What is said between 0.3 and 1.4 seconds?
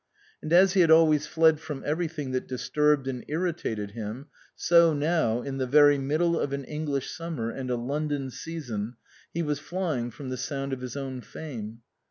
And as he had always